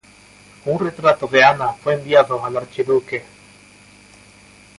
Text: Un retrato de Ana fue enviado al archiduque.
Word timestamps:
Un 0.65 0.79
retrato 0.79 1.27
de 1.27 1.43
Ana 1.43 1.73
fue 1.73 1.93
enviado 1.93 2.43
al 2.43 2.57
archiduque. 2.57 3.23